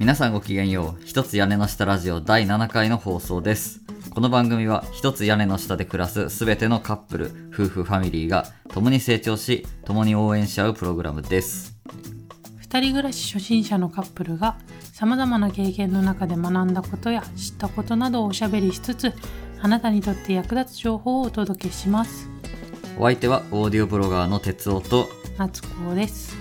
[0.00, 1.04] 皆さんごきげんよう。
[1.04, 3.82] 一つ屋根の下ラジオ第7回の放送です。
[4.14, 11.76] この番組は一つ屋根の下で暮らすすべてのカップル夫婦ファミリーが共に成長し共に応援し合うプログラムです。
[12.56, 14.56] 二人暮らし初心者のカップルが
[14.90, 19.12] さまざまな経験の中で学んだことや知ったことなどをおしゃべりしつつ
[19.60, 22.26] あなたにとって役立つ情報をお届けします。
[22.98, 26.34] お相手はオーディオブロガーの哲夫と夏子です。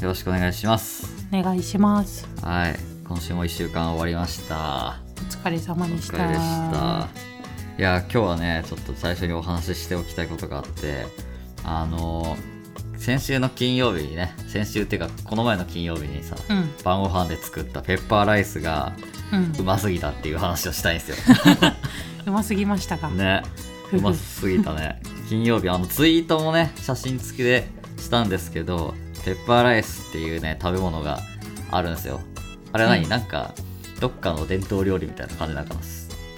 [0.00, 1.06] よろしくお願いします。
[1.32, 2.26] お願いします。
[2.42, 4.96] はい今週も1週間終わりました。
[5.16, 6.16] お疲れ様おでした。
[6.16, 7.08] 疲れでした。
[7.78, 11.06] いや今日はねちょっと最初にお話ししておきたいことがあって
[11.64, 12.36] あの
[12.96, 16.70] 先週の金曜日にね先週っていうかこの前の金曜日にさうん。
[16.82, 18.94] 晩ご飯で作ったペッパーライスが
[19.32, 19.52] うん。
[19.58, 21.16] うますぎたっていう話をしたいんですよ。
[22.26, 23.42] うますぎましたか、ね
[23.92, 25.02] うますぎたね。
[25.28, 27.68] 金曜日あのツイートもね写真付きで
[27.98, 28.94] したんですけど
[29.24, 31.18] ペッパーライスっていうね食べ物が
[31.70, 32.20] あるんですよ
[32.74, 33.08] あれは何、うん。
[33.08, 33.54] なんか
[34.00, 35.80] どっかの伝統料理みたいな感じなんかな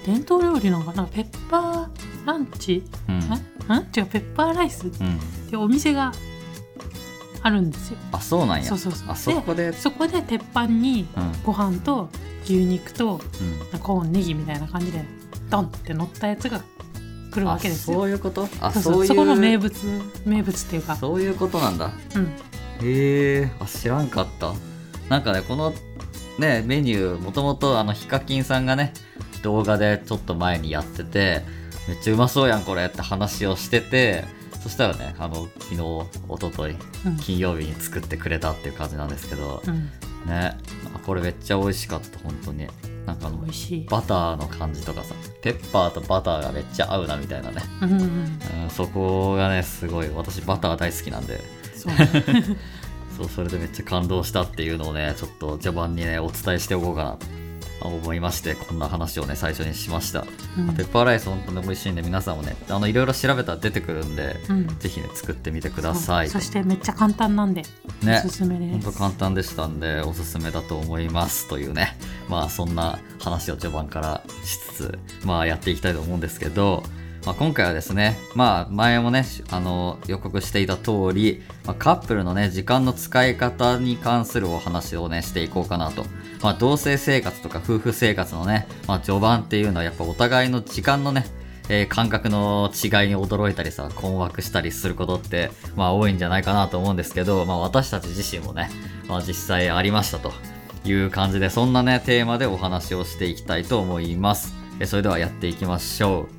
[0.05, 2.83] 伝統料理なのかなペッパーランチ？
[3.09, 3.15] うん。
[3.15, 3.23] んん？
[3.23, 4.87] 違うペッパーライス。
[4.87, 5.19] っうん。
[5.49, 6.13] てお店が
[7.41, 7.97] あるんですよ。
[8.11, 8.63] あそうなんや。
[8.65, 9.09] そうそうそう。
[9.09, 9.73] あそこで？
[9.73, 11.31] そこで鉄板にうん。
[11.43, 12.09] ご飯と
[12.43, 13.19] 牛肉と
[13.73, 13.79] うん。
[13.79, 15.03] コーンネギみたいな感じで
[15.49, 16.61] ドンって乗ったやつが
[17.31, 18.47] 来るわけですあよそういうこと？
[18.61, 18.93] あそうそいう。
[18.93, 19.73] そううそこの名物
[20.25, 20.95] 名物っていうか。
[20.95, 21.91] そういうことなんだ。
[22.15, 22.25] うん。
[22.25, 23.51] へえ。
[23.59, 24.53] あ知らんかった。
[25.09, 25.73] なんかねこの
[26.39, 28.93] ねメニューもともとあのヒカキンさんがね
[29.41, 31.43] 動画でちょっと前にやってて
[31.87, 34.25] めっちゃうまそうやんこれって話をしてて
[34.61, 37.17] そしたらねあの昨日一昨日うん。
[37.17, 39.85] 金曜日に作ってくれたっていう感じなんですけどうん。
[40.25, 40.57] ね
[40.93, 42.67] あこれめっちゃ美味しかった本当に。
[43.05, 43.85] なんかあの美味しい。
[43.85, 47.61] バターの感じとかさペッパーとバターがめっちゃ合うなみたいなね。
[47.81, 48.01] うんうん。
[48.01, 50.09] うんそこがねすごい。
[50.09, 51.39] 私バター大好きなんで。
[51.73, 52.57] そうね
[53.17, 57.25] そうそれでめっちゃ感動したっていうのをねちょっと序盤にねお伝えしておこうかなと
[57.81, 60.25] 思いましてこんな話をね最初にしました、
[60.57, 60.75] うん。
[60.75, 64.67] ペッパーライス本当に美味しいんで皆さんもねあのいろいろ調べたら出てくるんで、うん。
[64.79, 66.29] ぜひね作ってみてください。
[66.29, 67.63] そしてめっちゃ簡単なんで
[68.01, 68.21] ね。
[68.25, 68.85] おすすめです。
[68.85, 71.97] 本当簡単でしたんでおすすめだと思いますというね。
[72.27, 76.83] まあそんな話を序盤からしつつまあやっていきたいと思うんですけど、
[77.27, 86.05] まあ、今回はですねまあ前もねあの予告していた通り、まあ、カップルのね時間の使い方に関するお話をねしていこうかなと、
[86.41, 91.25] まあ、同性生活とか夫婦生活のね、まあ、序盤っていうのはやっぱお互いの時間のね
[91.67, 98.69] えー感覚の違いに驚いたりさ困惑したりすることってまあ多いんじゃないかなと思うんですけど、まあ、私たち自身もね、
[99.09, 100.31] まあ、実際ありましたと。
[100.85, 104.55] いう感じでそんなねテーマでお話をしていきたいと思います。
[104.79, 106.36] えそれではやっていきましょう。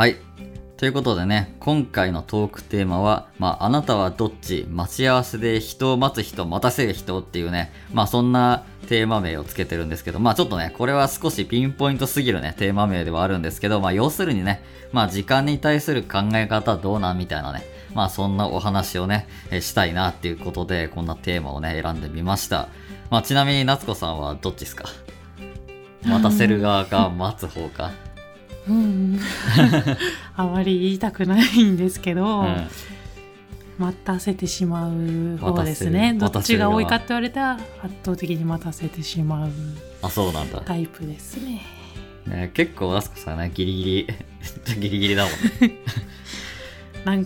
[0.00, 0.16] はい。
[0.78, 4.66] ということでね、今回のトークテーマは、まあ、あなたはどっち？
[4.70, 17.18] 待ち合わせで人を待つ人、待たせる人っていうね、まあ、そんなテーマ名をつけてるんですけど、まあ、ちょっとね、これは少しピンポイントすぎるね、テーマ名ではあるんですけど、まあ、要するにね、まあ、時間に対する考え方どうなん？
[17.18, 17.62] みたいなね、
[17.92, 22.70] まあ、そんなお話をね、えしたいなっていうことで、こんなテーマをね、選んでみました。
[23.10, 24.88] まあ、ちなみに、夏子さんはどっちですか？
[26.06, 27.90] 待たせる側か、待つ方か。
[28.70, 29.20] うん。
[30.36, 32.68] あまり言いたくないんですけど、うん。
[33.78, 36.14] 待たせてしまう方ですね。
[36.14, 39.50] どっちが多いかって言われたら圧倒的に待たせてしまう
[40.02, 40.60] あ、そうなんだ。
[40.60, 41.62] タイプですね。
[42.26, 44.06] ね、結構あすこさんねギリギリ
[44.78, 45.32] ギリギリだもん
[45.68, 45.74] ね、
[47.04, 47.24] なん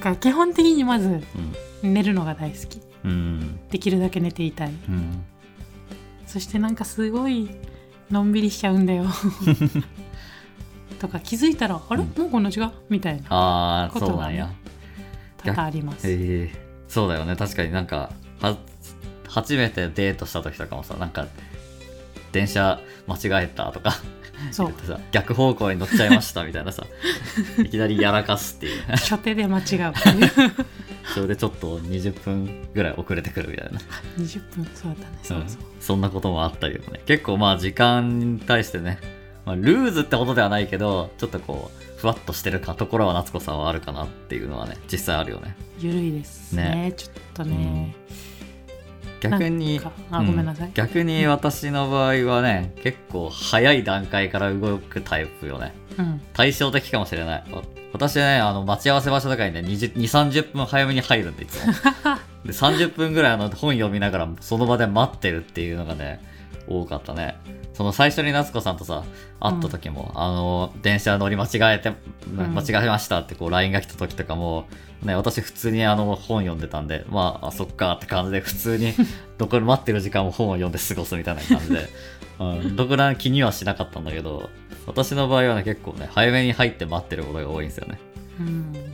[0.00, 1.22] か基本的にまず
[1.82, 2.80] 寝るのが大好き。
[3.04, 3.60] うんうん。
[3.70, 4.68] できるだけ寝ていたい。
[4.68, 5.24] うん。
[6.26, 7.48] そしてなんかすごい
[8.10, 9.06] のんびりしちゃうんだよ
[10.98, 12.08] とか気づいたらあれ、うん。
[12.22, 14.50] もうこんな時間みたいなことがねそうなんや。
[15.38, 17.36] 多々あります、ええそうだよね。
[17.36, 18.10] 確かになんか
[18.40, 18.56] は
[19.28, 21.26] 初めてデートした時とかもさなんか
[22.32, 23.92] 電車間違えたとか。
[24.52, 24.72] そう。
[25.12, 26.84] 逆方向に乗っちゃいましたみたいなさ。
[27.62, 28.82] いきなりやらかすっていう。
[28.88, 29.64] 初手で間違う。
[29.64, 29.92] っていう
[31.14, 33.80] それでちょっと20分ぐらい遅れてくるみたいな。
[34.18, 34.64] 20分？
[34.74, 35.18] そうだったね。
[35.22, 37.00] そうそう、そんなこともあったりとかね。
[37.06, 38.98] 結構まあ時間に対してね、
[39.48, 45.56] まあ、ルーズってことではないけどちょっとこうふわっとしてるかところは夏子さんはあるかなっていうのはね実際あるよね。
[45.78, 46.62] ゆるいですね。
[46.70, 46.92] ね。
[46.92, 47.96] ちょっとね、
[49.20, 50.70] 逆になんかあごめんなさい。
[50.74, 55.72] 逆に私の場合はね結構早い段階から動くタイプよね。
[55.96, 56.20] うん。
[56.34, 57.44] 対照的かもしれない。
[57.94, 61.72] 私ねあの待ち合わせ場所とかにね2 3 0分早めに入るんでいつも。
[62.44, 66.20] で30分ぐらいあの本読みながらその場で待ってるっていうのがね
[66.68, 67.36] 多かったね
[67.78, 69.04] その最初に夏子さんとさ
[69.38, 71.96] 会った時も、あの電車乗り間違えてん。
[72.36, 74.66] 間違えましたってこう LINE が来た時とかも、
[75.04, 78.94] ね、私普通にあの本読んでたんでまああそっかって感じで普通に
[79.38, 81.88] どこで待ってる時間も本を読んで過ごすみたいな感じで、
[82.40, 84.50] うん、どこら気にはしなかったんだけど
[84.88, 88.00] 私の場合はね結構ね早めに入って待ってることが多いんですよね。
[88.40, 88.87] うん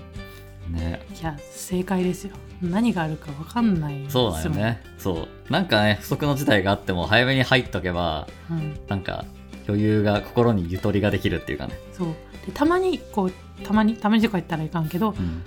[0.74, 1.00] ね。
[1.20, 2.34] いや正解ですよ。
[2.62, 4.82] 何があるか分かんないそうだよね。
[4.98, 5.52] そう。
[5.52, 9.24] なんかね不測の事態があっても早めに入っとけばうん、なんか
[9.66, 12.08] 余裕が心にゆとりができるっていうかね、そう。
[12.46, 13.32] でたまにこう
[13.64, 15.42] たまにたまにとか言ったらいかんけどうん。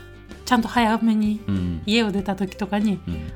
[0.45, 1.81] ちゃんと早めにうん。
[1.85, 3.31] 家を出た時とかにうん、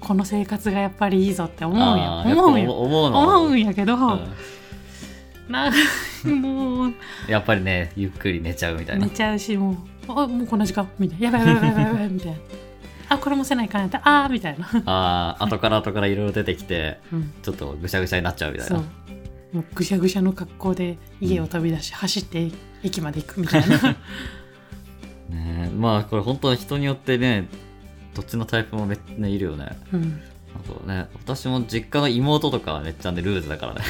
[0.00, 2.22] この生活がやっぱりいいぞって思うんや。
[2.26, 3.38] 思うよ思うのは。
[3.38, 4.34] 思うんやけど、うん。
[5.48, 5.70] な
[6.24, 6.94] もう
[7.28, 9.06] やっぱりねゆっくり寝ちゃうみたいな。
[9.06, 9.76] 寝ちゃうしもう
[10.08, 10.88] あもうこんな時間？
[10.98, 11.24] みたいな。
[11.26, 12.38] やばいやばいやばいやばいみたいな
[13.08, 22.50] あこれもせないかんやったあーみたいな、ああ後から後からいろいろ出てきてうん、ちょっとぐしゃぐしゃになっちゃうみたいなもうぐしゃぐしゃの格好で家を飛び出し、走って
[22.82, 23.78] 駅まで行くみたいな
[25.28, 27.46] ねまあこれ本当に人によってね
[28.14, 30.22] どっちのタイプもめっちゃいるよねうん
[30.54, 33.82] あとね私も実家の妹とかはめっちゃねルーズだからね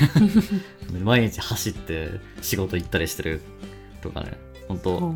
[1.02, 2.08] 毎日走って
[2.43, 3.43] 仕事行ったりしてる
[4.02, 4.32] とかね
[4.66, 5.14] 本当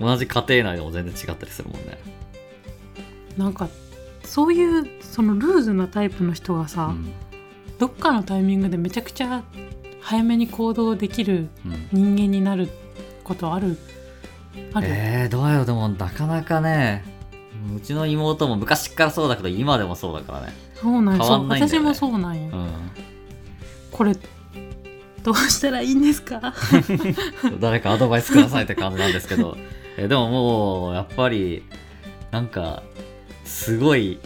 [0.00, 1.98] 同じ家庭内でも全然違ったりするもんね。
[3.36, 3.68] なんか
[4.24, 7.12] そういうそのルーズなタイプの人がさ、うん。
[7.78, 9.42] どっかのタイミングでめちゃくちゃ
[10.00, 11.88] 早めに行動できるうん。
[11.92, 12.68] 人間になる
[13.24, 13.76] ことある？
[14.74, 15.66] ある、えー、どうやろう。
[15.66, 17.04] でもなかなかね
[17.76, 20.52] うちの妹も昔からそうだけど今でもそうだからね。
[20.74, 21.38] そうなんや。
[21.38, 21.66] ね。
[21.68, 22.52] 私もそうなんや、う
[23.92, 24.14] これ
[25.22, 26.38] どうしたらいいんですか？
[26.38, 26.54] ん
[27.60, 29.56] 誰かアドバイスくださいって感じなんですけど
[29.96, 31.64] えでももうやっぱり
[32.30, 32.82] なんか
[33.44, 34.18] すごい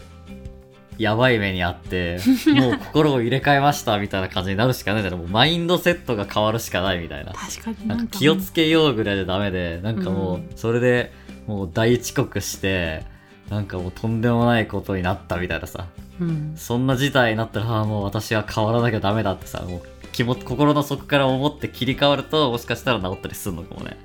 [0.99, 2.19] やばい目にあって
[2.55, 7.33] もう心を入れ替えましたみたいな感じになるしかないんだよもうマインドセットが変わるしかないみたいな。
[7.33, 10.51] 確かにななんんかか気をつけようぐらいでダメでなんかもううん。
[10.57, 11.13] それで
[11.47, 13.03] もう大遅刻して
[13.51, 15.87] なんかもうとんでもないことになったみたいなさ。
[16.21, 19.83] うん、そんな事態になったらああもう私は変わらなきゃダメだってさもう
[20.13, 23.97] 気も心の底から思って切り替わるともしかしたら治ったりするのかもね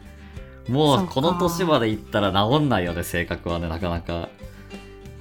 [0.70, 4.30] もそうこの年までいったら治んないよね性格はねなかなか。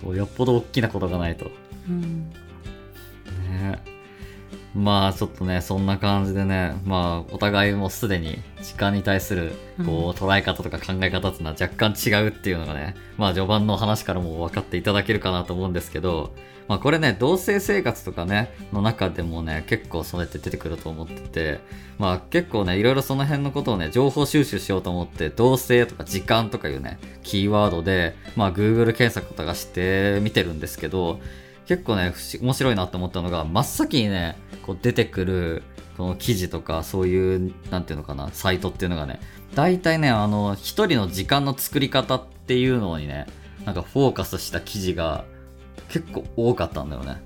[0.02, 1.50] こうよっぽど大きなことがないと。
[1.88, 2.30] うん、
[3.50, 3.82] ね。
[4.74, 9.52] まあちょっとねそんな感じでねまあお互いもうすでに時間に対する
[9.84, 16.32] こう捉え方とか考え方っていうのは若干違うっていうのがねまあ序盤の話からも分かっていただけるかなと思うんですけど
[16.68, 21.60] まあこれね同棲生活とかねの中でもね結構それって出てくると思ってて
[21.98, 31.20] まあ結構ねいろいろその辺のことをね情報収集しようと思って同棲とか時間とかいうねキーワードでまあ Google 検索とかして見てるんですけど
[31.66, 35.62] 結構ね面白いなって思ったのが真っ先にねこう出てくる
[35.96, 39.20] この記事とかそういうなんていうのかなサイトっていうのがね
[39.54, 43.26] 大体ねあの一人の時間の作り方っていうのにね
[43.64, 45.24] なんかフォーカスした記事が
[45.88, 47.22] 結構多かったんだよね。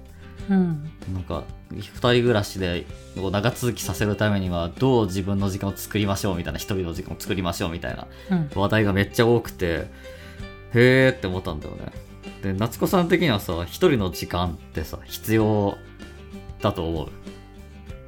[0.50, 2.84] うん、なんか二人暮らしで
[3.16, 9.86] 長続きさせるためにはどう自分の時間を作りましょうみたいな一人の時間を作りましょうみたいなうん、話題がめっちゃ多くて
[10.74, 11.92] へーって思ったんだよね。
[12.42, 15.78] で夏子さん的にはさ一人の時間ってさ必要
[16.60, 17.08] だと思う？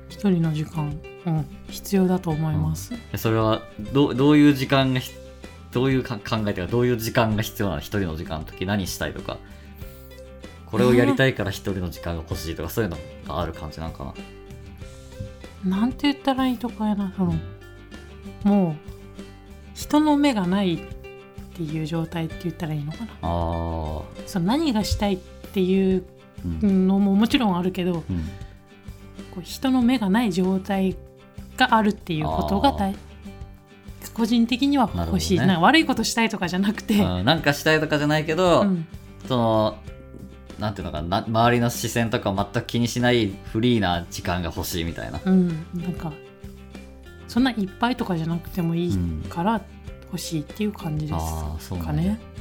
[0.08, 5.12] 一人の時間、うん、必要だと思います、えそれはどうどういう時間がひ
[5.70, 7.80] どういうか考えというかどういう時間が必要なの？
[7.80, 9.38] 一人の時間の時何したいとか
[10.75, 12.97] これをやりたいから一人の時間が欲しいとかそういうの
[13.28, 14.12] がある感じなんか
[15.64, 15.78] な。
[15.78, 17.35] なんて言ったらいいとかやなその。
[18.43, 18.75] もう
[19.73, 20.78] 人の目がないっ
[21.54, 23.07] ていう状態って言ったらいいのかな。
[23.23, 24.02] あー。
[24.26, 25.19] その何がしたいっ
[25.52, 26.02] ていう
[26.45, 28.25] うんのももちろんあるけどうん。
[29.31, 30.97] こう人の目がない状態
[31.57, 32.97] があるっていうことが大
[34.12, 35.57] 個人的には欲しい、なね。
[35.57, 37.25] 悪いことしたいとかじゃなくて、うん。
[37.25, 38.88] なんかしたいとかじゃないけど、うん。
[39.28, 39.78] その
[40.58, 46.12] なんていうのかなな周りの視線とかを全く気にしないフリーな時間が欲しいみたいな、うん、なんか
[47.28, 49.61] そんないっぱいとかじゃなくてもいいうんから
[50.06, 52.34] 欲しいっていう感じですああそうかねね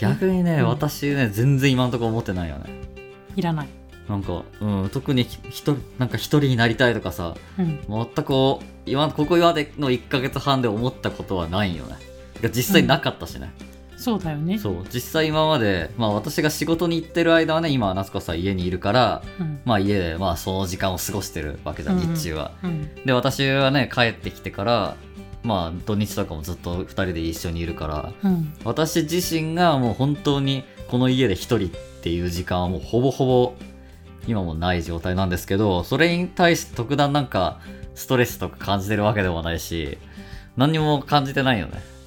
[0.00, 0.68] 逆にね、うん。
[0.68, 2.64] 私ね全然今のところ思ってないよね。
[3.36, 3.68] いらない、
[4.08, 11.96] なんか、うん、特にひ一人なんか一人になりたいとかさうん、全くこう今ここまでの1ヶ月半で思ったことはないよね。
[12.54, 13.52] 実際なかったしね、
[14.00, 14.58] そうだよね。
[14.58, 19.60] そう実際今まで、まあ、私が仕事に行ってる間はね今は夏子さん家にいるからうん。
[19.66, 22.02] まあ家でまあその時間を過ごしてるわけじゃん、うん。
[22.04, 22.52] うん日中は。
[22.64, 22.94] うん。
[23.04, 24.96] で私はね帰ってきてから
[25.42, 28.54] まあ土日とかもずっと2人で一緒にいるからうん。
[28.64, 31.70] 私自身がもう本当にこの家で一人っ
[32.02, 33.54] ていう時間はもうほぼほぼ
[34.26, 37.60] 今もない状態なんですけどそれに対して特段なんか
[37.94, 39.98] ストレスとか感じてるわけでもないし
[40.56, 41.82] 何にも感じてないよね。
[41.94, 41.99] うん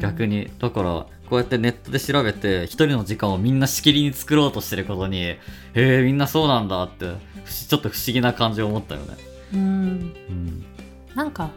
[0.00, 5.38] 逆にだからこうやってネットで調べて一人の時間をみんなしきりに作ろうとしてることにへ
[5.74, 7.14] えみんなそうなんだって
[7.46, 9.16] ちょっと不思議な感じを持ったよね。
[9.54, 9.60] うん。
[9.60, 9.62] う
[10.32, 10.64] ん。
[11.14, 11.50] なんか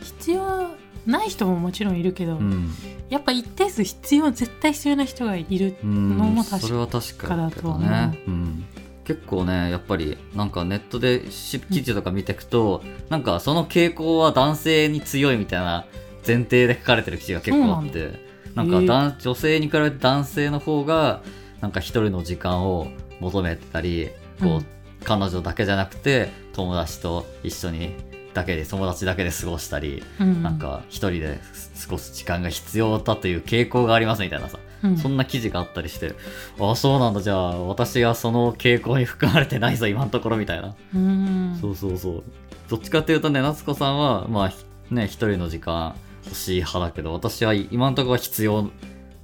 [0.00, 0.70] 必要
[1.06, 2.70] ない人ももちろんいるけど、うん。
[3.08, 6.18] やっぱ一定数必要絶対必要な人がいるうん。
[6.18, 8.30] のも確かそれは確かだとはね、う。
[8.30, 8.64] ん、
[9.04, 15.86] 結構ねやっぱりなんかネットでし記事とか見ていくと、なんかその傾向は男性に強いみたいな
[16.26, 18.12] 前提で書かれてる記事が結構あって
[18.54, 18.86] なんかへえ。
[18.86, 21.22] だん女性に比べて男性の方が
[21.60, 22.88] なんか一人の時間を
[23.20, 24.66] 求めてたりこう、うん。
[25.04, 27.94] 彼女だけじゃなくて友達と一緒に
[28.34, 31.38] だけで友達だけで過ごしたり、うんなんか一人で
[31.84, 34.96] 過ごす時間が必要だという傾向がありますみたいなさうん。
[34.96, 36.14] そんな記事があったりして、
[36.58, 40.74] ああ、そうなんだ、じゃあ、私がその傾向に含まれてないぞ、今のところみたいな。
[40.94, 41.58] うん。
[41.60, 42.24] そうそうそう。
[42.68, 48.70] どっちかっていうとね、夏子さんは、まあ、ひね、一人の時間欲しい派だけど、私は今のところは必要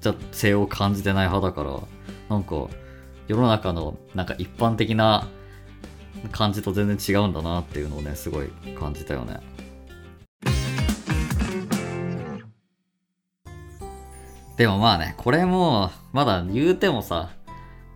[0.00, 1.80] じゃ性を感じてない派だから、
[2.28, 2.68] なんか、
[3.28, 5.26] 世の中の、なんか一般的な
[6.32, 9.40] 感じと全然違うんだなっていうのをね、すごい感じたよね。
[14.56, 17.30] でもまあね、これも、まだ言うてもさ、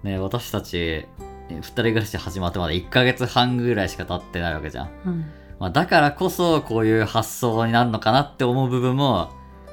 [0.03, 1.09] ね、私たち、え
[1.51, 4.91] 二人暮らし始まってまだ1ヶ月半ぐらいしか経ってないわけじゃん。
[5.07, 5.25] うん
[5.59, 9.31] まあ、だからこそ、こういう発想になるのかなって思う部分も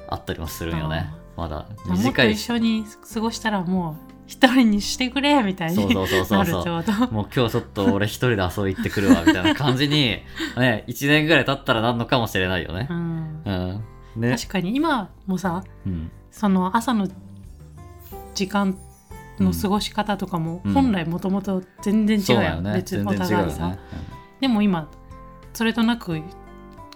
[0.07, 1.13] あったりもするんよね。
[1.35, 2.39] まだ短いと一。
[2.39, 10.21] 緒に過ごしたらもう一人にしてくれみたいにそうそうそうそなうもう今日ちょっと俺一人で遊び行ってくるわ、みたいな感じに、
[10.57, 12.93] ね、1年ぐらい経ったらなんのかもしれないよねう。
[12.93, 14.21] んうん。
[14.21, 14.35] ね。
[14.35, 16.11] 確かに今もさうん。
[16.31, 17.07] その朝の
[18.33, 18.77] 時間
[19.39, 23.05] の過ごし方とかもうん本来もともと全然違うやん、そうだよね。
[23.05, 23.79] お互いさ、よね。
[24.39, 24.89] でも今
[25.53, 26.21] それとなく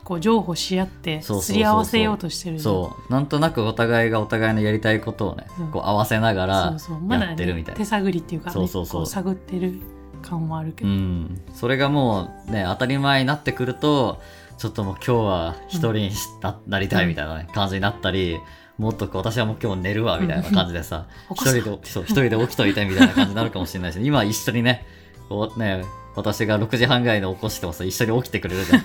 [0.03, 3.11] こう譲歩し合ってすり合わせようとしてるそう。
[3.11, 5.63] なんとなくお互いがお互いのやりたいことをね、う。
[5.63, 7.79] んこう合わせながそらやってるみたいな。
[7.79, 7.85] ね手。
[7.85, 9.05] 探りっていうか、ね、そうそうそう。
[9.05, 9.81] 探ってる
[10.21, 14.21] 感もあるけうど、ん、それがもうね当たり前になってくると
[14.57, 18.39] ちょっともう今日は一人にしな,、なりたいみたいな、ね、感じになったり
[18.77, 24.85] もっと私はもう今日寝るわみたいな感じでさ 一人でそう一人で起きといてみたいな感じになるかもしれないし今一緒にね
[25.29, 25.83] こうね
[26.17, 28.81] 私が6時半ぐらいに起こしてもさ一緒に起きてくれるじゃ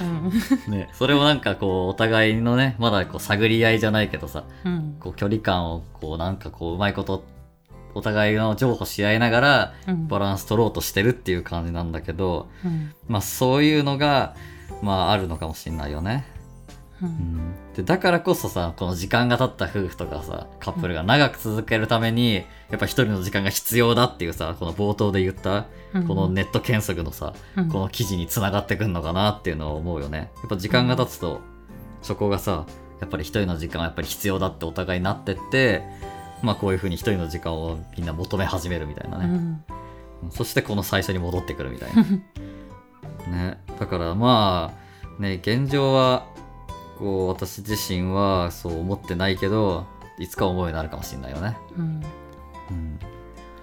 [0.00, 0.72] うん。
[0.72, 4.96] ん、ね、それもなんかこうお互いのねまだこう探り合いじゃないけどさうん。
[5.00, 7.24] こう距離感をこうなんかこううまいこと
[7.94, 10.06] お互いの譲歩し合いながらうん。
[10.06, 12.94] バランス取ろうとしてるっていう感じなんだけど、うん。
[13.08, 14.36] まあそういうのが、
[14.80, 16.24] まああるのかもしれないよね。
[17.02, 25.66] ううんん、でだからこそさ、この時間が経った夫婦とかさ、カップルが長く続けるために、やっぱ一人の時間が必要だっていうさ、この冒頭で言った、
[26.06, 30.30] このネット検索のさ、うんこの記事につながってくんのかなっていうのを思うよね。
[30.38, 31.40] やっぱ時間が経つと、
[32.02, 32.66] そこがさ、
[33.00, 35.82] やっぱり一人の時間はやっぱり必要だってお互いになってって、
[36.42, 39.24] まあこういうふうに一人の時間をみんな求め始めるみたいなね。
[39.26, 39.64] うん
[40.30, 42.04] そしてこの最初に戻ってくるみたいな。
[43.30, 44.72] ね、だからま
[45.18, 46.26] あね現状は
[46.98, 49.86] こう私自身はそう思ってないけど
[50.18, 51.56] いつか思うようになるかもしれないよね。
[51.76, 51.84] うん
[52.70, 52.98] うん。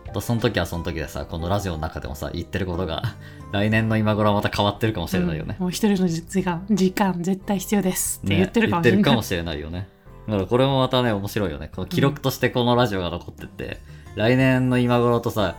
[0.07, 3.15] またその時はその時でさこのラジオの中でもさ言ってることが
[3.51, 5.57] 来年の今頃はまた変わってるかもしれないよね。
[5.59, 9.87] もう一人の時間時間絶対必要ですってね言ってるかもしれない、言ってるかもしれないよね。
[10.27, 11.69] だからこれもまたね面白いよね。
[11.75, 13.79] この記録としてこのラジオが残ってって、
[14.15, 15.55] 来年の今頃とさ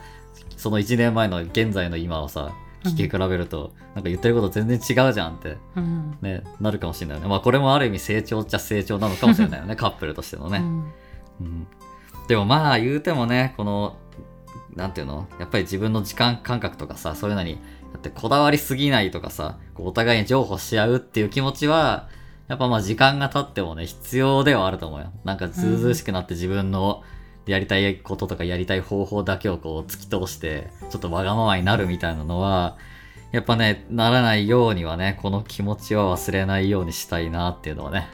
[0.56, 2.52] その1年前の現在の今をさ
[2.84, 7.28] 聞き比べると、なんか言ってること全然違うじゃんってうんね、なるかもしれないよね。
[7.28, 10.58] まあこれもある意味成長っちゃ成長なのかもしれないよね、 カップルとしてのね。
[10.58, 10.92] うん
[11.40, 11.66] うん、
[12.28, 13.96] でもまあ言うてもね、この、
[14.74, 15.26] なんていうの？
[15.40, 17.58] やっぱり自分の時間感覚とかさ、そういうのに、
[17.92, 22.08] だってこだわりすぎないとかさ、こうお互いに譲歩し合うっていう気持ちは、
[22.48, 25.12] やっぱまあ時間が経ってもね、必要ではあると思うよ。
[25.24, 27.02] なんかずうずうしくなって自分の
[27.46, 32.76] やりたいこととかやりたい方法だけをこう突き通して、ちょっとわがままになるみたいなのは、
[33.32, 38.08] やっぱね、ならないようにはね、この気持ちは忘れないようにしたいなっていうのはね、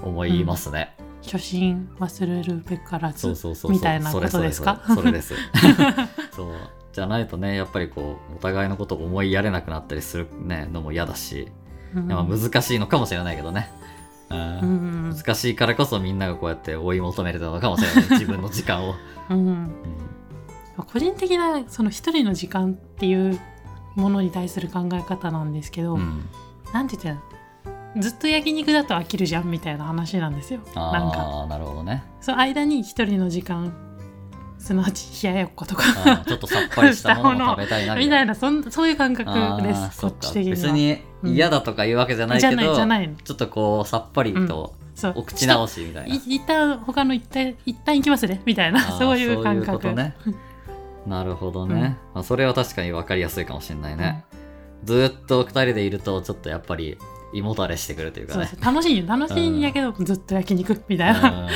[0.00, 0.94] 思いますね。
[1.22, 3.34] 初心忘れるべからず。
[3.70, 4.82] みたいなことですか？
[4.94, 5.34] それです。
[6.36, 6.54] そう。
[6.92, 11.48] じゃないとね、やっぱりこう、お互いのことを思いやれなくなったりするね、のも嫌だし、
[11.94, 13.70] うんまあ難しいのかもしれないけどね。
[14.62, 18.10] 難しいからこそみんながこうやって追い求めてたのかもしれない。
[18.18, 18.94] 自分の時間を。
[19.30, 19.46] うん。
[19.46, 19.70] うん。
[20.76, 23.38] 個人的なその一人の時間っていう
[23.94, 26.28] ものに対する考え方なんですけど、うん。
[26.72, 30.60] なんて言ったらずっと焼肉だと飽きるじゃんみたいな話なんですよ。
[30.74, 31.46] なんか。
[31.48, 32.02] なるほどね。
[32.20, 33.72] そう間に一人の時間
[34.58, 36.24] すなわち冷ややっことか。
[36.26, 38.06] ちょっとさっぱりしたものを食べたいなみたいな。
[38.06, 40.56] みたいなそんそういう感覚あですこっち的には。
[40.56, 44.74] 別に嫌だとかいうわけじゃないじゃけど、ちょっとこうさっぱりと
[45.14, 48.42] お口直しみたいな、い一旦他の一旦一旦行きますね。
[48.44, 48.80] みたいな。
[48.80, 50.14] そういう感覚そういうね。
[51.06, 54.24] なるほどね、まあ、それは確かに分かりやすいかもしれないね、
[54.84, 56.96] ずーっと二人でいるとちょっとやっぱり
[57.34, 58.48] 胃もたれしてくるというかね。
[58.64, 59.04] 楽しいよ。
[59.06, 61.48] 楽しいんやけど、ずっと焼肉みたいな、うん。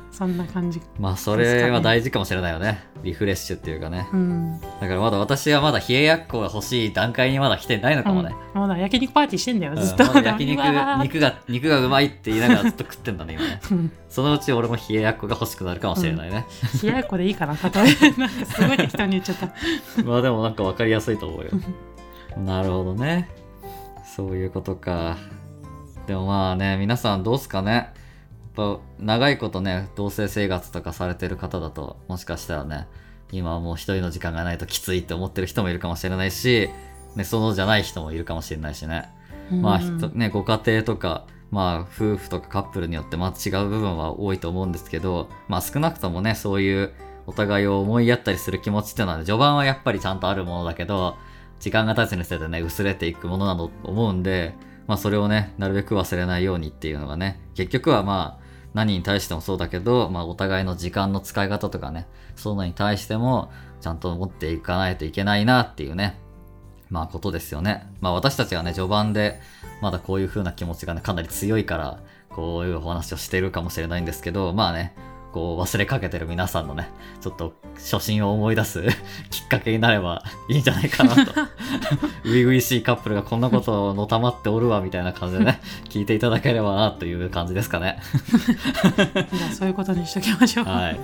[0.12, 0.80] そんな感じ。
[0.98, 2.84] まあそれは大事かもしれないよね。
[3.02, 4.08] リフレッシュっていうかね。
[4.12, 4.60] うん。
[4.60, 8.60] だからまだ私はまだ冷えやっこが欲しい段階にまだ来てないのかもね、うん。
[8.60, 9.82] まだ焼肉パーティーしてんだようん。
[9.82, 10.60] ずっと、まだ焼肉
[11.02, 13.60] 肉が肉がうまいって言いながらずっと食ってんだね今ね。
[13.70, 13.92] うん。
[14.10, 16.44] そのうち俺も冷えやっこが欲しくなるかもしれないね、
[16.82, 19.48] 冷ややっこでいいかな例えなんかすごい適当に言っちゃった。
[20.04, 21.50] まあでもなんか分かりやすいと思うよ。
[22.36, 23.41] なるほどね
[24.14, 25.16] そういうことか。
[26.06, 27.72] でもまあね皆さんどうすかね。
[27.72, 32.86] やっぱ長いことね同棲生活とかされてる方だともしかしたらね
[33.30, 36.68] 今はもう一人の時間がないときついって思ってる人もいるかもしれないし、
[37.16, 39.08] ね、そのじゃない人もいるかもしれないしね。
[39.50, 46.92] まあうん人ね、ご家庭とか、まあ、夫婦とかカップルによってまた違う部分は多いと思うんですけど、まあ、少なくともねそういう
[47.26, 51.16] お互いを思いやったりする気持ちっていうのは、ね、序盤はやっぱりちゃんとあるものだけど
[51.62, 54.54] 時間が経つにつれてね薄れていくものなのと思うんで、
[54.88, 58.42] まあ、それをねなるべく忘れないようにっていうのがね結局はまあ
[58.74, 66.18] 何に対してもそうだけど、まあ、お互いの時間の使い方とかねそういうのに対してもちゃんと持っていかないといけないなっていうね
[66.92, 67.86] まあことですよね。
[68.02, 69.40] まあ私たちがね、序盤で
[69.80, 74.94] まだこういう風な気持ちがね、かなり強いから、こういうお話をしてるかもしれないんですけど、まあね、
[75.32, 78.82] こう忘れかけてる皆さんのね、ちょっと初心を思い出す
[79.30, 81.32] きっかけになればいいんじゃないかなと。
[82.22, 87.98] 初々しいカップルがこんなことをのたまっておるわみたいな感じでね、聞いていただければなという感じですかね。
[89.34, 91.00] じゃあそういうことにしときましょう、はい。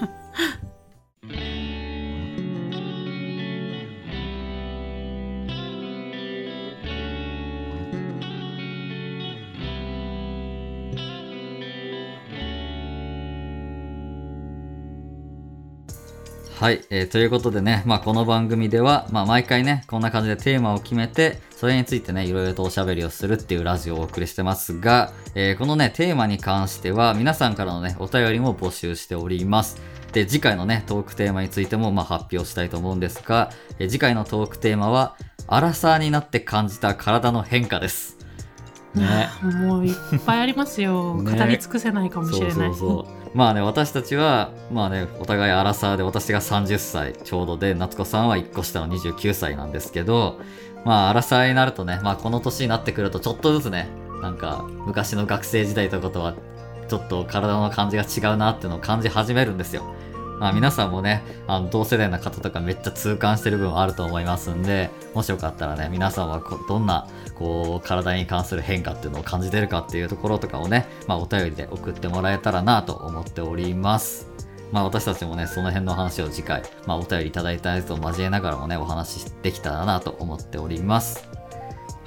[16.58, 29.80] はい、えーということでね、まあ、この番組では、まあ、毎回ね、こんな感じでテーマを決めて、それについてね、いろいろとおしゃべりをするっていうラジオをお送りしてますが、えーこのね、テーマに関しては、皆さんからのね、お便りも募集しております。
[30.12, 35.14] で、次回のね、トークテーマについても、まあ、発表したいと思うんですが、えー次回のトークテーマは、
[35.46, 38.18] アラサーになって感じた体の変化です。
[38.96, 39.28] ね。
[39.62, 39.94] もういっ
[40.26, 50.40] ぱいありますよ、ね語り尽くせないかもしれないそうそうそうまあね私たちはまあねお互いアラサーで私が30歳ちょうどで夏子さんは1個下の29歳なんですけど
[50.84, 53.88] まあアラサーになるとねまあこの年になってくるとちょっとずつね
[54.22, 56.34] なんか昔の学生時代とかとは
[56.88, 59.94] ちょっと体の感じが違うなっていうのを感じ始めるんですよ。
[60.38, 74.28] まあ皆さんもね、あの同世代の方とかめっちゃ痛感してる部分あると思いますんで、もしよかったらね、皆さんはこどんな、こう、体に関する変化っていうのを感じてるかっていうところとかをね、まあお便りで送ってもらえたらなと思っております。
[74.70, 81.37] まあ私たちもね、その辺の話を次回、まあお便りいただいたやつを交えながらもね、お話しできたらなと思っております。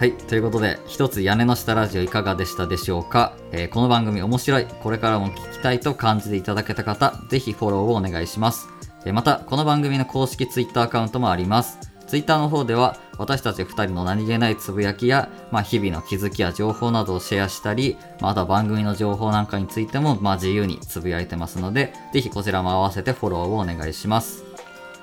[0.02, 0.14] はい。
[0.14, 8.68] ということで、一つ屋根の下ラジオいかがでしたでしょうか、えーこの番組面白い、これからも聞きたいと感じていただけた方、ぜひフォローをお願いします。
[9.06, 11.78] えーまた、この番組の公式ツイッターアカウントもあります。
[12.08, 24.46] ツイッターの方では、私たち二人の何気ないつぶやきや、まあ、日々の気づきや情報などをシェアしたり、まあ、あとは番組の情報なんかについても、まあ、自由につぶやいてますので、ぜひこちらも合わせてフォローをお願いします。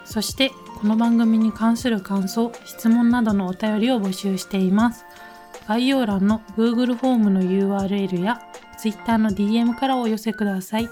[0.05, 5.05] そしてこの番組に関する感想質問などのお便りを募集しています。
[5.67, 8.41] 概要欄の Google フォームの URL や
[8.79, 10.89] Twitter の DM からお寄せください。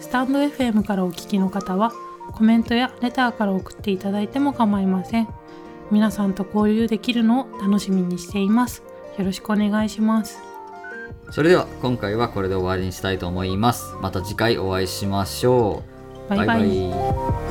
[0.00, 1.92] スタンド FM からお聞きの方は
[2.32, 5.28] コメントやレターから送っていただいても構いません。
[5.90, 8.82] 皆さんと交流できるのを楽しみにしています。
[9.18, 10.38] よろしくお願いします。
[11.30, 13.94] それでは、今回はこれで終わりにしたいと思います。
[14.00, 15.82] また次回お会いしましょ
[16.26, 16.30] う。
[16.30, 16.46] バイバイ。
[16.46, 17.47] バイバイ